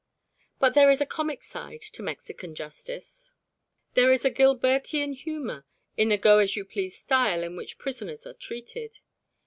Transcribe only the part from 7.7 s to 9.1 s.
prisoners are treated.